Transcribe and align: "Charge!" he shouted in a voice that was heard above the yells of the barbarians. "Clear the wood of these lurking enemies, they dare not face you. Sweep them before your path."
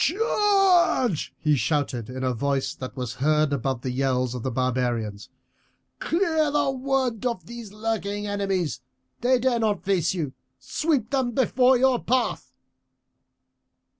"Charge!" 0.03 1.31
he 1.37 1.55
shouted 1.55 2.09
in 2.09 2.23
a 2.23 2.33
voice 2.33 2.73
that 2.73 2.95
was 2.97 3.13
heard 3.21 3.53
above 3.53 3.81
the 3.81 3.91
yells 3.91 4.33
of 4.33 4.41
the 4.41 4.49
barbarians. 4.49 5.29
"Clear 5.99 6.49
the 6.49 6.71
wood 6.71 7.23
of 7.23 7.45
these 7.45 7.71
lurking 7.71 8.25
enemies, 8.25 8.81
they 9.19 9.37
dare 9.37 9.59
not 9.59 9.83
face 9.83 10.15
you. 10.15 10.33
Sweep 10.57 11.11
them 11.11 11.33
before 11.33 11.77
your 11.77 12.03
path." 12.03 12.51